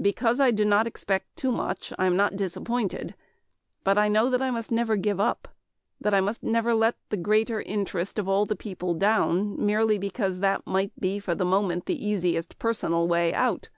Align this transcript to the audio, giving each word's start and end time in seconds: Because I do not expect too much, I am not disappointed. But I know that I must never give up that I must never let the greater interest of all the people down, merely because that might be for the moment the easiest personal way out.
Because 0.00 0.38
I 0.38 0.52
do 0.52 0.64
not 0.64 0.86
expect 0.86 1.34
too 1.34 1.50
much, 1.50 1.92
I 1.98 2.06
am 2.06 2.16
not 2.16 2.36
disappointed. 2.36 3.16
But 3.82 3.98
I 3.98 4.06
know 4.06 4.30
that 4.30 4.40
I 4.40 4.52
must 4.52 4.70
never 4.70 4.94
give 4.94 5.18
up 5.18 5.48
that 6.00 6.14
I 6.14 6.20
must 6.20 6.44
never 6.44 6.74
let 6.74 6.94
the 7.08 7.16
greater 7.16 7.60
interest 7.60 8.16
of 8.20 8.28
all 8.28 8.46
the 8.46 8.54
people 8.54 8.94
down, 8.94 9.56
merely 9.58 9.98
because 9.98 10.38
that 10.38 10.64
might 10.64 10.92
be 11.00 11.18
for 11.18 11.34
the 11.34 11.44
moment 11.44 11.86
the 11.86 12.08
easiest 12.08 12.56
personal 12.60 13.08
way 13.08 13.34
out. 13.34 13.68